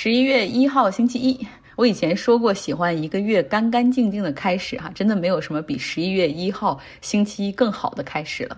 [0.00, 1.44] 十一月一号星期一，
[1.74, 8.56] 我以前说过喜欢一个月干干净净的开始哈，真的没有什么比十一月一号星期一更好的开始了。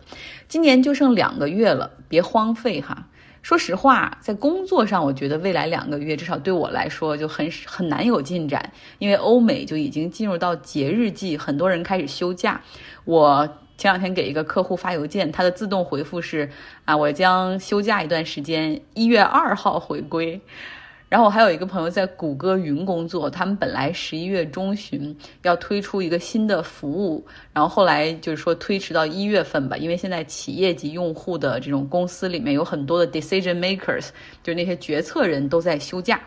[0.49, 3.09] 今年就剩两个月了，别荒废哈。
[3.41, 12.61] 说实话，在工作上，我觉得未来两个月至少对我来说就很很难有进展，因为欧美就已经进入到节日季，很多人开始休假。
[13.07, 13.49] 我
[13.79, 16.51] 前两天给一个客户发邮件，他的自动回复是
[16.85, 20.39] 啊，我将休假一段时间，一月二号回归。
[21.11, 34.11] 然后我还有一个朋友在谷歌云工作，他们本来十一月中旬要推出一个新的服务，然后后来就是说推迟到一月份吧，因为现在企业级用户的这种公司里面有很多的 decision makers，
[34.45, 36.21] 就是那些决策人都在休假。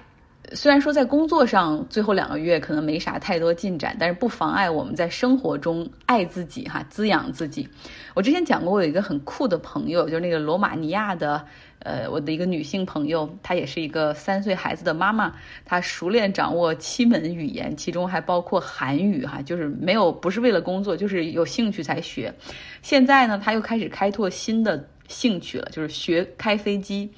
[0.52, 7.68] 虽然说在工作上最后两个月可能没啥太多进展，但是不妨碍我们在生活中爱自己哈，滋养自己。
[8.14, 11.44] 我之前讲过，我有一个很酷的朋友，就是那个罗马尼亚的。
[11.84, 15.34] 呃，我的一个女性朋友，她也是一个三岁孩子的妈妈，
[15.66, 22.34] 她熟练掌握七门语言，其中还包括韩语哈，就是没有不是为了工作，就是有兴趣才学。
[22.82, 27.12] 现在呢，她又开始开拓新的兴趣了，就是学开飞机。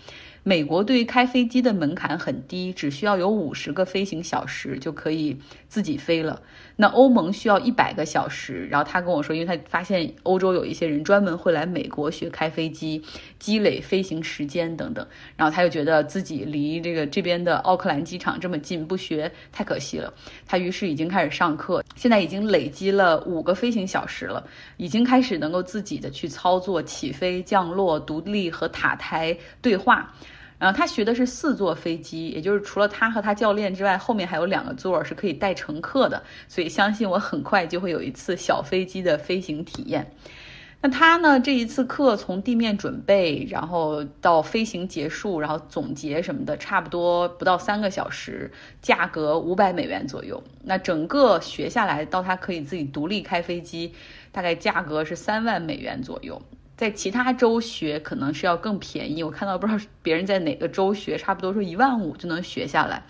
[0.47, 5.35] 美国对于开飞机的门槛很低，只需要有五十个飞行小时就可以
[5.67, 6.39] 自己飞了。
[6.75, 8.67] 那欧盟需要一百个小时。
[8.67, 13.01] 然后他跟我说，因为他发现欧洲有一些人专门会来美国学开飞机，
[13.39, 15.03] 积累飞行时间等等。
[15.35, 20.13] 然后他又觉得自己离这个这边的奥克兰机场这么近，不学太可惜了。
[20.45, 30.13] 他于是已经开始上课，现在已经累积了五个飞行小时了，已经开始能够自己的去操作起飞、降落、独立和塔台对话。
[30.65, 40.11] 然后他学的是四座飞机，也就是除了他和他教练之外，后面还有两个座是可以带乘客的，所以相信我很快就会有一次小飞机的飞行体验。
[40.81, 50.41] 那他呢，这一次课从地面准备，然后到飞行结束，然后总结什么的，差不多不到三个小时，价格五百美元左右。
[50.63, 53.93] 那整个学下来到他可以自己独立开飞机，
[54.31, 56.41] 大概价格是三万美元左右。
[56.77, 63.03] 在其他州学可能是要更便宜，我看到不知道别人在哪个州学，差不多说一万五就能学下来。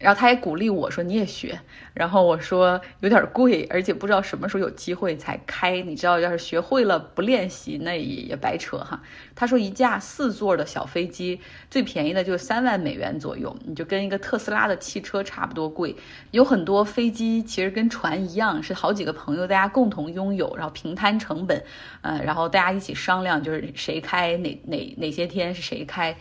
[0.00, 1.60] 然后他也鼓励我说你也学，
[1.92, 5.82] 然后我说有点贵，而且不知道什么时候有机会才开。
[5.82, 9.02] 你知道，要是学会了不练习，那也也白扯哈。
[9.34, 11.38] 他说一架四座的小飞机
[11.70, 15.94] 最便宜的就是三万美元左右，你就跟一个特斯拉的汽车差不多贵。
[16.30, 21.62] 有很多飞机其实跟船一样，是好几个朋友大家共同拥有，然后平摊成本，
[22.00, 26.16] 呃，然后大家一起商量，就是谁开哪哪哪些天是谁开。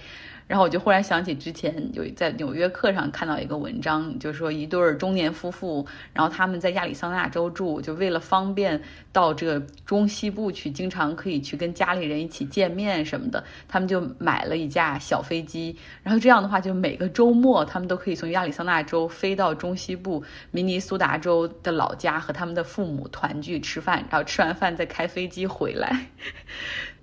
[0.50, 26.08] 然后我就忽然想起之前有在纽约客上看到一个文章，就是说一对儿中年夫妇，然后他们在亚利桑那州住，就为了方便到这个中西部去，经常可以去跟家里人一起见面什么的，他们就买了一架小飞机，然后这样的话，就每个周末他们都可以从亚利桑那州飞到中西部明尼苏达州的老家和他们的父母团聚吃饭，然后吃完饭再开飞机回来。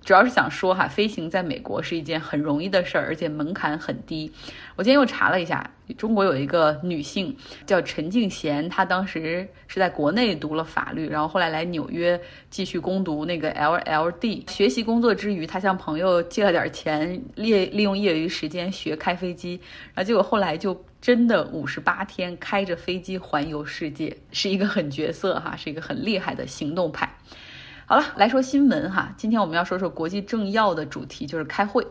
[0.07, 4.31] 主要是想说哈，飞行在美国是一件很容易的事儿，而且门槛很低。
[4.77, 7.35] 我今天又查了一下，中国有一个女性
[7.65, 12.17] 叫陈静娴，她当时是在国内读了法律，然后后来来纽约
[12.49, 14.49] 继续攻读那个 LLD。
[14.49, 19.59] 学习工作之余，她向朋友借了点钱，利利用业余时间学开飞机，
[19.93, 27.13] 然后结果后来就真的五十八天开着飞机环游世界，是一个狠角色哈，是一个很厉害的行动派。
[27.89, 29.13] 好了，来说新闻哈。
[29.15, 31.87] 今天我们要说说国际政要的主题，就是开会。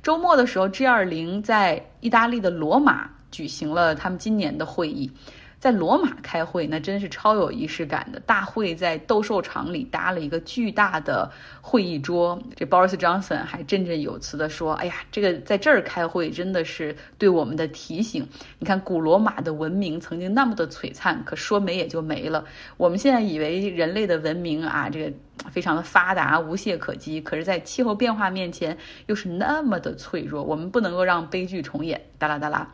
[0.00, 5.10] 周末的时候，G20 在意大利的罗马举行了他们今年的会议。
[5.60, 8.18] 在罗马开会，那真是超有仪式感的。
[8.20, 12.40] 大会在斗兽场里搭了一个巨大的会议桌。
[12.56, 18.26] 这 Boris Johnson 还振振有词地说：“哎呀，这个在这儿开会真的是对我们的提醒。
[18.58, 22.42] 你看，古罗马的文明曾经那么的璀璨，可说没也就没了。
[22.78, 25.12] 我们现在以为人类的文明啊，这个
[25.50, 27.20] 非常的发达，无懈可击。
[27.20, 28.78] 可是，在气候变化面前，
[29.08, 30.42] 又是那么的脆弱。
[30.42, 32.66] 我们不能够让悲剧重演。”哒啦哒啦。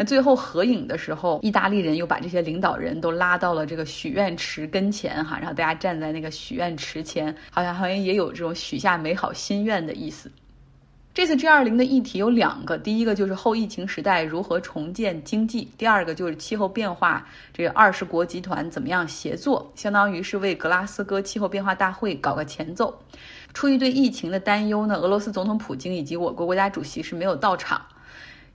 [0.00, 10.32] 那最后合影的时候，意大利人又把这些领导人都拉到了这个许愿池跟前，哈，然后大家站在那个许愿池前，好像好像也有这种许下美好心愿的意思。
[11.12, 22.98] 这次 G20 的议题有两个，第一个就是后疫情时代如何重建经济，第二个就是气候变化，这个二十国集团怎么样协作，相当于是为格拉斯哥气候变化大会搞个前奏。
[23.52, 27.78] 出于对疫情的担忧呢，俄罗斯总统普京以及我国国家主席是没有到场。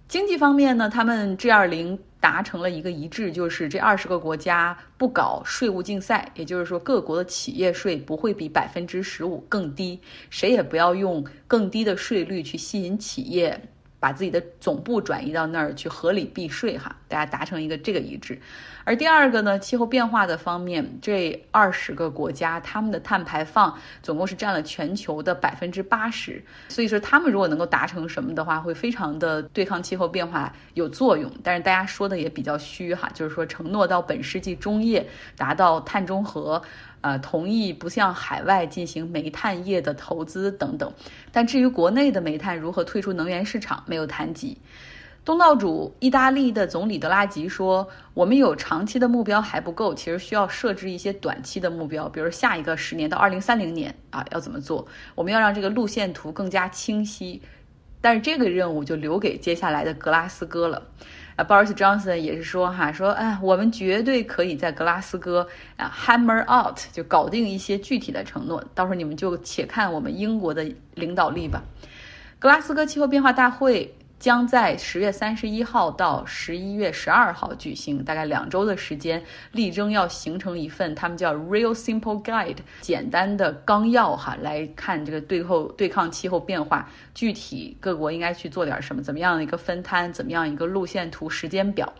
[0.07, 9.99] 经济方面呢，他们 G20 达成了一个一致，就是这二十个国家不搞税务竞赛，也就是说各国的企业税不会比百分之十五更低，
[10.29, 13.59] 谁也不要用更低的税率去吸引企业
[13.99, 18.37] 把自己的总部转移到那儿去合理避税哈，大家达成一个这个一致。
[18.83, 23.73] 而第二个呢，气候变化的方面，这二十个国家他们的碳排放
[24.03, 31.31] 总共是占了全球的百分之八十，所以说他们如果能够达成什么的话，会非常的对抗气候变化有作用。
[31.41, 35.07] 但是大家说的也比较虚哈，就是说承诺到本世纪中叶
[35.37, 36.61] 达到碳中和。
[37.01, 40.91] 呃，同意不向海外进行煤炭业的投资等等，
[41.31, 44.57] 但至于国内的煤炭如何退出能源市场，没有谈及。
[45.25, 54.87] 东道主意大利的总理德拉吉说：“我们有长期的目标还不够，其实需要设置一些短期的目标，比如下一个十年到二零三零年啊，要怎么做？
[55.15, 57.41] 我们要让这个路线图更加清晰。
[58.01, 60.83] 但是这个任务就留给接下来的格拉斯哥了。”
[61.35, 68.63] 啊，Boris Johnson 也是说哈，说哎，我们绝对可以在格拉斯哥啊 hammer out，就搞定一些具体的承诺。
[68.75, 71.63] 到时候你们就且看我们英国的领导力吧。
[72.37, 73.95] 格拉斯哥气候变化大会。
[74.17, 79.21] 将在十月三十一号到十一月十二号举行，大概两周的时间，
[79.51, 91.93] 力争要形成一份他们叫 Real Simple Guide 简单的纲要哈，来看这个对后对抗气候变化，具体各国应该去做点什么，怎么样的一个分摊，怎么样一个路线图、时间表。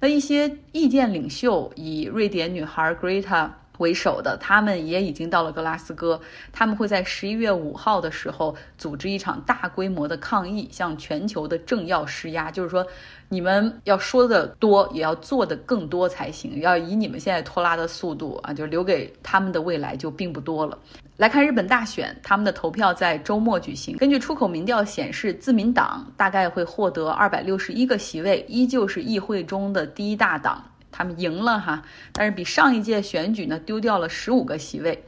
[0.00, 3.50] 那一些意见领袖以瑞典女孩 Greta。
[3.78, 6.20] 为首的，他们也已经到了格拉斯哥。
[6.52, 12.86] 他们会在十一月五号的时候组织一场大规模的抗议，向全球的政要施压，就是说，
[13.28, 16.60] 你们要说的多，也要做的更多才行。
[16.60, 20.78] 要以你们现在拖拉的速度啊，就留给他们的未来就并不多了。
[21.16, 23.96] 来看日本大选，他们的投票在周末举行。
[23.96, 30.62] 根据出口民调显示，自民党大概会获得二百六十一个席位，依旧是议会中的第一大党。
[30.96, 31.82] 他们赢了哈，
[32.12, 35.02] 但是比上一届选举呢丢掉了十五个席位，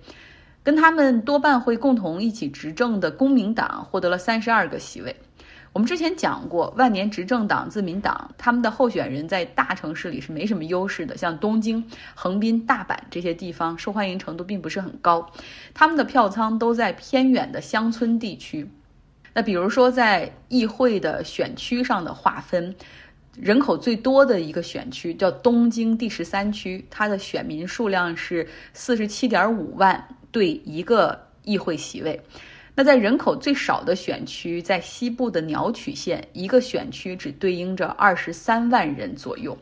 [0.64, 5.14] 跟他们多半会共同一起执政的公民党获得了三十二个席位。
[5.72, 15.30] 我们之前讲过，万年执政党自民党他们的候选人在大城市里是没什么优势的，像东京、横滨、大阪这些地方受欢迎程度并不是很高，
[15.72, 18.68] 他们的票仓都在偏远的乡村地区。
[19.34, 22.74] 那比如说在议会的选区上的划分。
[23.38, 30.02] 人口最多的一个选区叫东京第十三区，它的选民数量是四十七点五万
[30.32, 32.18] 对一个议会席位。
[32.74, 39.56] 那在人口最少的选区，在西部的鸟取县，一个选区只对应着二十三万人左右。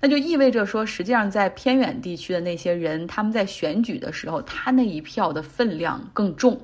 [0.00, 6.60] 那就意味着说，实际上在偏远地区的那些人，他们在选举的时候，他那一票的分量更重。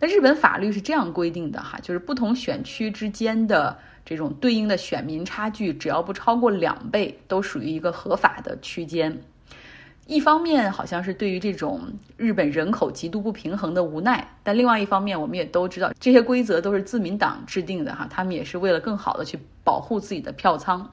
[0.00, 3.78] 那日本法律是这样规定的哈，就是不同选区之间的。
[4.06, 9.20] 这种对应的选民差距，只要不超过两倍，都属于一个合法的区间。
[10.06, 11.80] 一方面好像是对于这种
[12.16, 20.88] 日本人口极度不平衡的无奈，但另外一方面，我们也都知道这些规则都是自民党制定的哈，他们也是为了更好的去保护自己的票仓。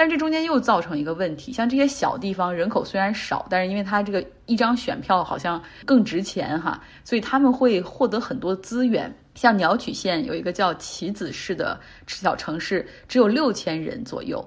[0.00, 9.14] 但这中间又造成一个问题，像这些小地方人口虽然少，但是因为它这个一张选票好像更值钱哈，所以他们会获得很多资源。
[9.34, 14.42] 像鸟取县有一个叫棋子市的小城市，只有六千人左右，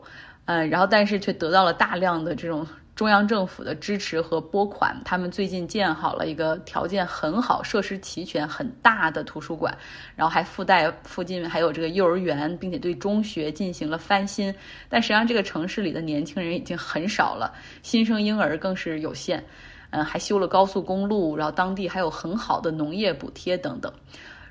[0.46, 2.66] 嗯，然后但是却得到了大量的这种
[2.96, 4.96] 中央政府的支持和拨款。
[5.04, 9.76] 他们最近建好了一个条件很好、设施齐全、很大的图书馆，
[10.16, 14.54] 然后还附带附近还有这个幼儿园，并且对中学进行了翻新。
[14.88, 19.44] 但实际上，这个城市里的年轻人已经很少了，新生婴儿更是有限。
[19.90, 23.94] 嗯，还修了高速公路，然后当地还有很好的农业补贴等等。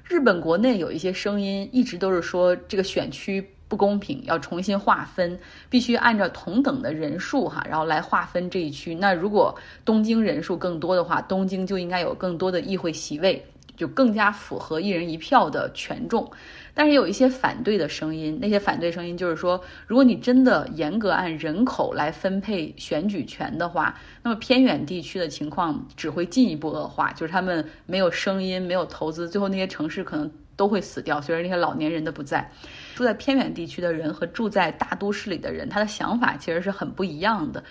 [0.04, 8.94] 日本国内有一些声音，一直都是说这个选区不公平，要重新划分，必须按照同等的人数哈，然后来划分这一区。
[8.94, 13.42] 那如果东京人数更多的话，东京就应该有更多的议会席位。
[13.74, 16.30] 就更加符合一人一票的权重，
[16.74, 18.38] 但是有一些反对的声音。
[18.40, 31.20] 那些反对声音就是说，如果你真的严格按人口来分配选举权的话，那么偏远地区的情况只会进一步恶化，就是他们没有声音，没有投资，最后那些城市可能都会死掉。
[31.20, 32.52] 虽然那些老年人的不在，
[32.94, 37.62] 住在偏远地区的人和住在大都市里的人，他的想法其实是很不一样的。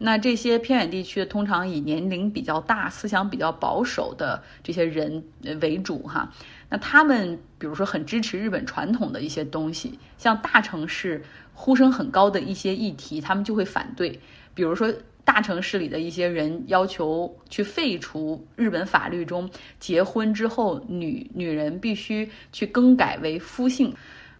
[0.00, 5.22] 那这些偏远地区的通常以年龄比较大、思想比较保守的这些人
[5.60, 6.32] 为主哈。
[6.70, 11.20] 那他们比如说很支持日本传统的一些东西，像大城市
[11.52, 14.20] 呼声很高的一些议题，他们就会反对。
[14.54, 14.92] 比如说
[15.24, 23.92] 大城市里的一些人要求去废除日本法律中结婚之后女女人必须去更改为夫姓。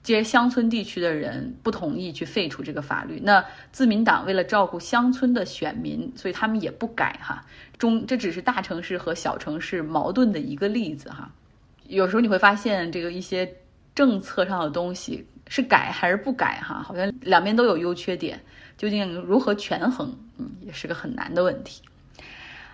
[0.09, 7.45] 这些乡村地区的人不同意去废除这个法律，那自民党为了照顾乡村的选民，所以他们也不改哈。
[7.77, 11.31] 中这只是大城市和小城市矛盾的一个例子哈。
[11.89, 13.47] 有时候你会发现，这个一些
[13.95, 16.83] 政策上的东西是改还是不改哈？
[16.83, 18.41] 好像两边都有优缺点，
[18.79, 21.83] 究竟如何权衡，嗯，也是个很难的问题。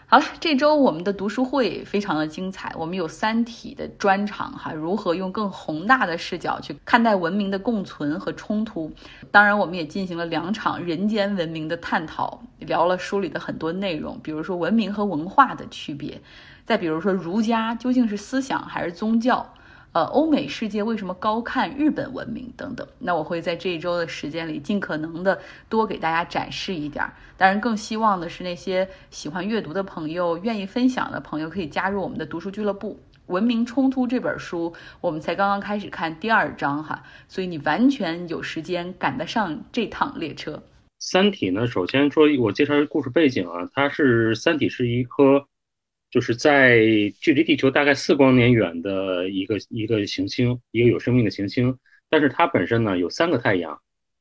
[0.07, 8.93] 好了，这周我们的读书会非常的精彩，我们有《三体》的专场哈，如何用更宏大的视角去看待文明的共存和冲突？
[9.31, 16.21] 当然，我们也进行了两场人间文明的探讨，聊了书里的很多内容，比如说文明和文化的区别，
[16.67, 19.55] 再比如说儒家究竟是思想还是宗教？
[19.95, 22.85] 呃，欧美世界为什么高看日本文明等等？
[22.99, 27.05] 那我会在这一周的时间里，尽可能的多给大家展示一点。
[27.37, 33.01] 当然，更希望的是那些喜欢阅读的朋友、愿意分享的朋友，可以加入我们的读书俱乐部。
[33.33, 40.55] 《文明冲突》这本书，我们才刚刚开始看第二章哈，所以你完全有时间赶得上这趟列车。
[40.99, 45.47] 《三体》呢，首先说我介绍故事背景啊，它是《三体》是一颗。
[46.15, 46.79] 就是在
[47.21, 51.77] 距离地球大概四光年远的一个一个行星，一个有生命的行星，
[52.09, 53.81] 但是它本身呢有三个太阳。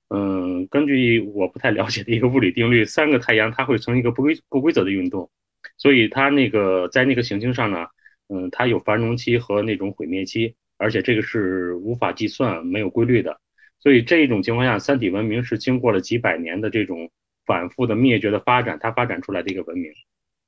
[0.10, 5.30] 嗯，根据我不太了解的一个物理定律，三个太阳它会成一个不规不规则的运动，
[5.78, 7.86] 所以它那个在那个行星上呢，
[8.28, 13.40] 嗯，它有繁荣期和那种毁灭期，而且这个是无法计算、没有规律的。
[13.80, 17.12] 所以这一种情况下，三体文明是经过了几百年的这种
[17.46, 19.92] 反复的灭绝的发展，它发展出来的一个文明。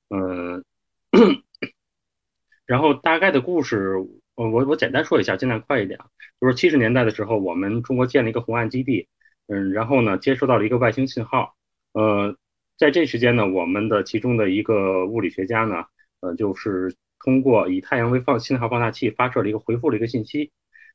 [0.09, 0.65] 嗯。
[2.65, 3.95] 然后大概的故事，
[4.35, 5.99] 我我我简单说一下，尽量快一点。
[6.41, 9.07] 就是七十年代的时候，我们中国建了一个红岸基地，
[9.47, 11.55] 嗯，然后呢，接收到了一个外星信号，
[11.93, 12.35] 呃，
[12.77, 15.85] 在这时间呢，我们的其中的一个物理学家呢，
[16.19, 20.51] 呃，就是通过以太阳为放信号放大器发射了一个回复了一个信息，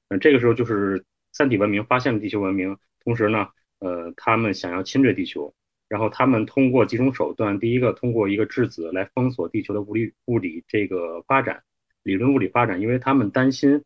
[0.08, 3.48] 嗯，这个时候就是三体文明发现了地球文明，同时呢，
[3.78, 5.54] 呃，他们想要侵略地球。
[5.90, 11.64] 然后他们通过几种手段，第一个通过一个质子来封锁地球的物理物理这个发展，
[12.04, 13.82] 理论物理发展，因为他们担心，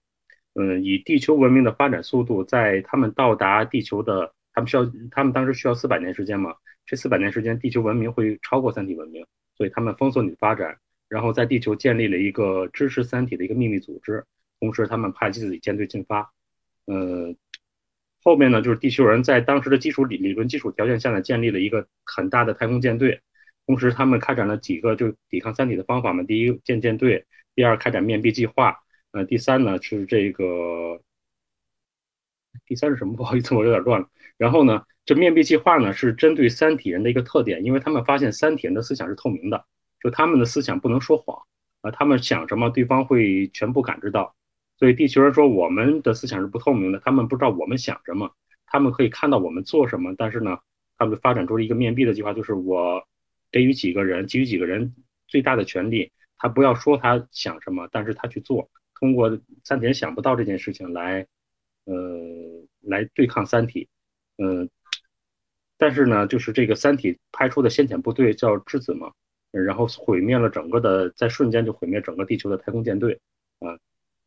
[0.53, 9.25] 嗯，以地球文明的发展速度，在他们到达地球的，他们需要，他们当时需要四百年时间嘛，这四百年时间，地球文明会超过三体文明，
[9.57, 10.77] 所以他们封锁你的发展，
[11.09, 14.23] 然后在地球建立了一个支持三体的一个秘密组织，
[14.61, 16.31] 同时他们派自己舰队进发，
[16.85, 17.35] 呃。
[18.25, 23.21] 后面呢，就是地球人在当时的基础理理论基础条件下呢，建立了一个很大的太空舰队，
[23.67, 26.23] 同时他们开展了几个就抵抗三体的方法嘛。
[26.23, 28.79] 第一建舰队，第二开展面壁计划，
[29.13, 31.03] 呃，第三呢是这个，
[32.67, 33.15] 第三是什么？
[33.15, 34.09] 不好意思，我有点乱了。
[34.39, 39.67] 然后呢，这面壁计划呢是针对三体人的一个特点，因为他们发现三体人的思想是透明的，
[40.03, 41.43] 就他们的思想不能说谎
[41.83, 44.35] 啊，他们想什么，对方会全部感知到。
[44.85, 48.35] 对地球人说我们的思想是不透明的，他们不知道我们想什么，
[48.67, 50.59] 他们可以看到我们做什么，但是呢，
[50.99, 53.09] 他们发展出了一个面壁的计划，就是我
[53.51, 54.95] 给予几个人，给予几个人
[55.27, 61.27] 最大的权利，他不要说他想什么，但是他去做，通过三体人想不到这件事情来，
[61.87, 61.95] 呃，
[62.83, 63.89] 来对抗三体，
[64.37, 64.69] 嗯，
[65.79, 69.15] 但是呢，就是这个三体派出的先遣部队叫质子嘛，
[69.51, 73.19] 然后毁灭了整个的，在瞬间就毁灭整个地球的太空舰队，
[73.61, 73.79] 啊。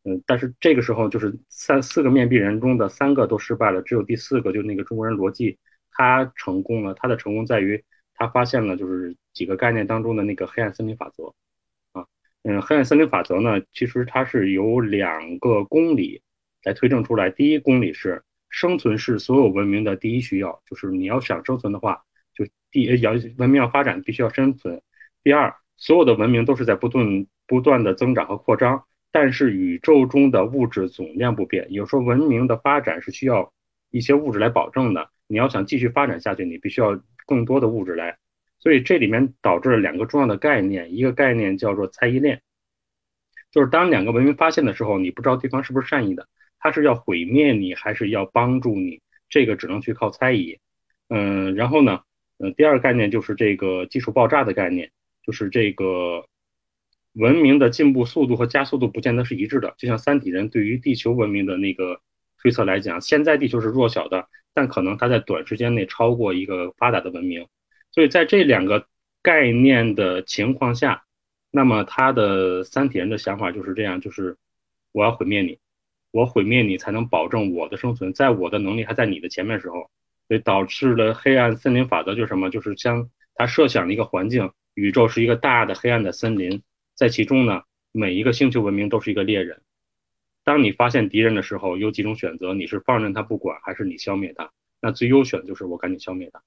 [0.07, 5.59] 嗯，但是这个时候就是三四个面壁人中的三个都失败了，只有第四个，就那个中国人罗辑，
[5.91, 6.93] 他成功了。
[6.93, 7.83] 他的成功在于
[8.15, 11.33] 他发现了就是几个概念当中的那个黑暗森林法则
[11.91, 12.07] 啊，
[12.43, 16.21] 嗯，黑暗森林法则呢，其实它是由两个公理
[16.63, 17.29] 来推证出来。
[17.29, 24.81] 第一公理是生存是所有文明的第一需要，就是你要想生存的话，就第要文明要发展必须要生存。
[25.21, 28.85] 第二，所有的文明都是在不断不断的增长和扩张。
[29.11, 33.51] 但是宇宙中的物质总量不变，有时候文明的发展是需要
[33.89, 35.09] 一些物质来保证的。
[35.27, 38.17] 你要想继续发展下去，你必须要更多的物质来。
[38.59, 42.41] 所以这里面导致了两个重要的概念，一个概念叫做猜疑链，
[43.51, 46.27] 就是当两个文明发现的时候，你不知道对方是不是善意的，
[46.59, 50.59] 他是要毁灭你还是要帮助你，这个只能去靠猜疑。
[51.09, 52.01] 嗯，然后呢，
[52.39, 54.91] 嗯，第二个概念就是这个技术爆炸的概念，
[55.23, 56.27] 就是这个。
[57.17, 61.99] 文明的进步速度和加速度不见得是一致的，就像三体人对于地球文明的那个
[62.39, 67.47] 推测来讲，现在地球是弱小的，但可能它在短时间内超过一个发达的文明。
[67.91, 68.85] 所以在这两个
[69.23, 71.05] 概念的情况下，
[71.49, 74.37] 那么他的三体人的想法就是这样：就是
[74.91, 75.57] 我要毁灭你，
[76.11, 79.89] 我毁灭你才能保证我的生存，在我的能力还在你的前面时候，
[80.27, 82.51] 所以导致了黑暗森林法则，就是什么？
[82.51, 86.61] 就是将他设想的一个环境，宇宙是一个大的黑暗的森林。
[86.97, 87.61] 在其中呢，
[87.91, 89.61] 每一个星球文明都是一个猎人。
[90.43, 94.51] 当你发现敌人的时候，有几种选择：你是放任他不管，还是你消灭他？
[94.81, 96.41] 那最优选就是我赶紧消灭他。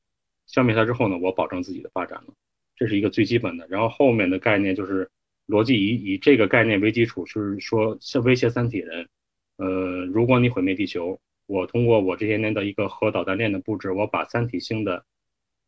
[0.49, 2.35] 消灭他之后呢，我保证自己的发展了。
[2.75, 3.69] 这是一个最基本的。
[3.69, 5.09] 然后后面的概念就是
[5.47, 9.09] 逻辑以以这个概念为基础，就是说威胁三体人。
[9.57, 15.05] 呃，如果你毁灭地球，我通过我这些年的一个核导弹链的布置，我把三体星的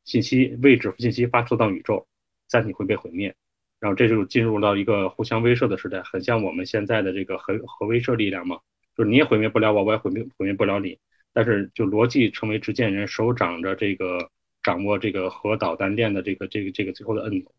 [0.05, 2.09] 信息位置信息发出到宇宙，
[2.49, 3.37] 三体会被毁灭。
[3.83, 8.61] 然后这就进入到一个互相威慑的时代，很像我们现在的这个核核威慑力量嘛，
[8.97, 10.97] 就是你也毁灭不了我，我也毁灭毁灭不了你。
[11.33, 14.31] 但是就逻辑成为执剑人，手掌着这个
[14.63, 17.53] 掌握这个核导弹链的这个这个这个最后的摁钮，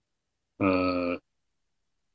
[0.59, 1.19] 呃，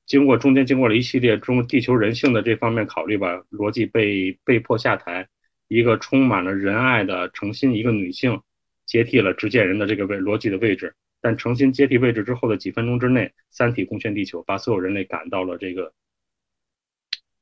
[0.07, 5.29] 经过中间经过了一系列中地球人性的这方面考虑吧，逻辑被被迫下台，
[5.69, 8.41] 一个充满了仁爱的诚心一个女性
[8.87, 10.95] 接替了执剑人的这个位逻辑的位置。
[11.21, 15.93] 但重新接替位置之后的几分钟之内，三体攻陷地球，把所有人类赶到了这个，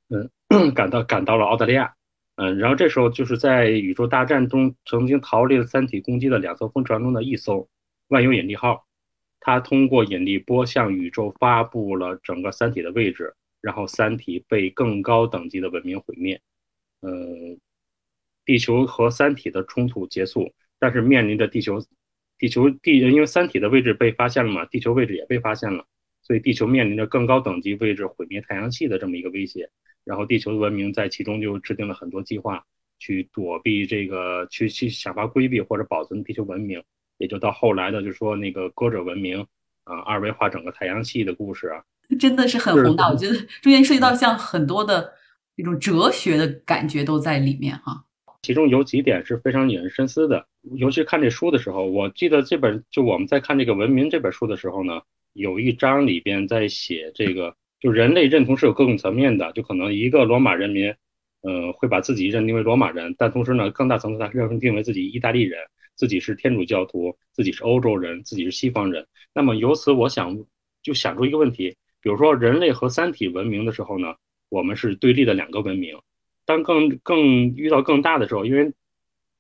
[0.09, 1.95] 嗯，赶到赶到了澳大利亚，
[2.37, 7.69] 嗯，然后这时候就是在宇宙大战中曾经逃离了三体攻击的两艘飞船中的一艘
[8.09, 8.87] 万有引力号，
[9.41, 16.41] 它通过引力波向宇宙发布了整个三体的位置，然后三体被更高等级的文明毁灭，
[17.03, 17.61] 嗯，
[18.47, 21.79] 地球和三体的冲突结束，但是面临着地球。
[22.39, 25.85] 地球地因为三体的位置被发现了嘛，地球位置也被发现了，
[26.23, 29.71] 所以地球面临着更高等级位置毁灭太阳系的这么一个威胁。
[30.05, 32.65] 然后地球的文明在其中就制定了很多计划，
[32.99, 36.83] 去躲避这个，去去想法规避或者保存地球文明。
[37.19, 39.47] 也就到后来的，就说那个歌者文明
[39.85, 41.83] 啊，二维化整个太阳系的故事啊，
[42.21, 43.09] 真的是很宏大。
[43.09, 45.15] 我觉得中间涉及到像很多的
[45.57, 48.05] 那种哲学的感觉都在里面哈。
[48.47, 55.01] 其中有几点是非常引人深思的，尤其看这书的时候，我记得这本就我们在看这个《文明》这本书的时候呢，
[55.33, 60.95] 有一章里边在写这个，就人类认同是有各种层面的，就可能一个罗马人民，
[61.43, 65.59] 呃，会把自己认定为罗马人，但同时呢，更大层次他认定为自己意大利人，
[65.97, 69.09] 自己是天主教徒，自己是欧洲人，自己是西方人。
[69.35, 70.45] 那么由此我想
[70.85, 74.15] 就想出一个问题，比如说人类和三体文明的时候呢，
[74.51, 75.99] 我们是对立的两个文明。
[76.47, 77.21] 当更更
[77.57, 78.73] 遇到更大的时候，因为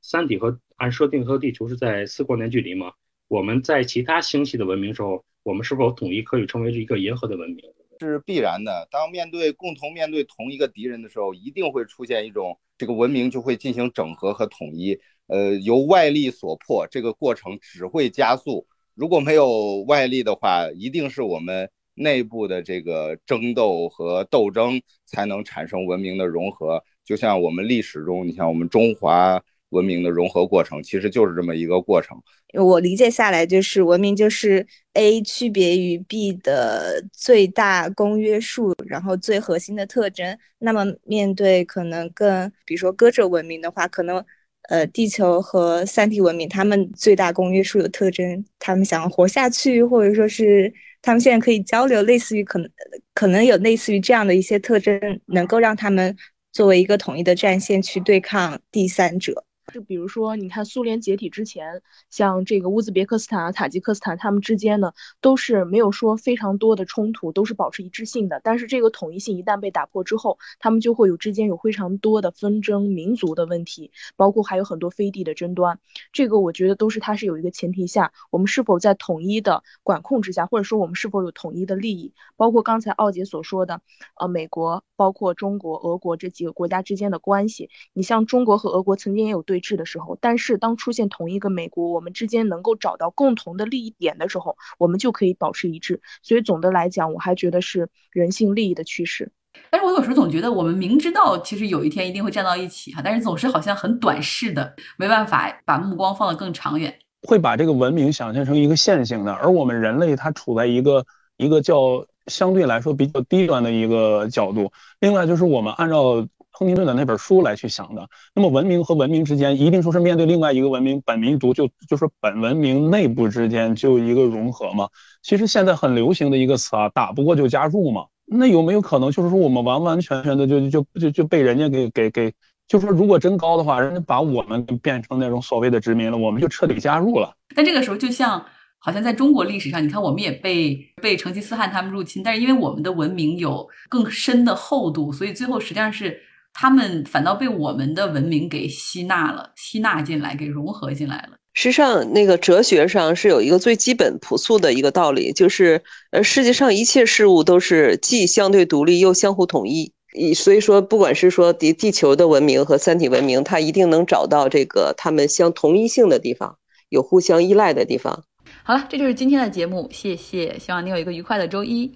[0.02, 2.92] 三体和按设定和地球是在四光年距离嘛，
[3.28, 7.64] 我们在其他星系的文明时候，我们是否统一可以称为是一个银河的文明？
[8.00, 8.86] 是必然的。
[8.90, 14.98] 当面对共同面对同一个敌人的时候，一定会出现一种这个文明就会进行整合和统一。
[15.28, 18.66] 呃，由外力所迫，这个过程只会加速。
[18.94, 21.70] 如果没有外力的话，一定是我们。
[21.98, 29.40] 内部的这个争斗和斗争才能产生文明的融合，就像我们历史中，你像我们中华
[29.70, 32.20] 文明的融合过程，其实就是这么一个过程。
[32.54, 40.36] 我理解下来，就是文明就是 A 区别于 B 的最大公约数，然后最核心的特征。
[40.58, 44.24] 那么面对可能更，比如说歌者文明的话，可能
[44.68, 50.72] 呃地球和三体文明，他们最大公约数的特征，他们想要活下去，或者说是。
[51.02, 52.68] 他们现在可以交流，类似于可能
[53.14, 56.16] 可能有类似于这样的一些特征，能够让他们
[56.56, 59.45] 作为一个统一的战线去对抗第三者。
[59.74, 68.40] 就比如说，你看苏联解体之前，像这个乌兹别克斯坦、塔吉克斯坦，他们之间呢都是没有说非常多的冲突，都是保持一致性的。
[68.44, 75.80] 但是这个统一性一旦被打破之后，他们就会有之间有非常多的纷争、民族的问题，包括还有很多飞地的争端。
[76.12, 83.80] 这个我觉得都是它是有一个前提下，我们是否在统一的管控之下，或者说我们是否有统一的利益，包括刚才奥杰所说的，
[84.14, 87.68] 呃，美国、包括中国、俄国这几个国家之间的关系。
[87.92, 89.55] 你像中国和俄国曾经也有对。
[89.56, 96.02] 对峙的时候，但是当出现同一个美国，我们之间能够找到共同的利益点的时候，我们就可以保持一致。
[96.22, 99.32] 所以总的来讲，我还觉得是人性利益的趋势。
[99.70, 106.94] 但是我有时候总觉得，我们明知道其实有一天一定会站到一起哈，但是总是好像很短视的，没办法把目光放得更长远，
[107.26, 111.06] 会把这个文明想象成一个线性的，而我们人类它处在一个
[111.38, 114.70] 一个叫相对来说比较低端的一个角度。
[115.00, 116.26] 另外就是我们按照。
[116.58, 124.88] 亨廷顿的那本书来去想的，那么文明和文明之间一定说是面对另外一个文明，本民族就就是本文明内部之间就一个融合嘛。
[125.22, 128.06] 其实现在很流行的一个词啊，打不过就加入嘛。
[128.24, 132.32] 那有没有可能就是说我们完完全全的就就就就被人家给给给，
[132.66, 137.30] 就说如果真高的话，人家把我们变成那种所谓的殖民了，我们就彻底加入了。
[137.54, 138.42] 但这个时候就像
[138.78, 146.18] 好像在中国历史上，你看我们也被被成吉思汗他们入侵，但是因为我们的文明有更深的厚度，所以最后实际上是。
[146.58, 151.36] 他们反倒被我们的文明给吸纳了，吸纳进来，给融合进来了。
[151.52, 159.92] 实际上，那个哲学上是有一个最基本朴素的一个道理，就是呃，世界上一切事物都是既相对独立又相互统一。
[160.14, 166.56] 以所以说，不管是说地地球的文明和三体文明，它一定能找到这个它们相同一性的地方，
[166.88, 168.24] 有互相依赖的地方。
[168.62, 171.92] 好了，这就是今天的节目，谢谢，希望你有一个愉快的周一。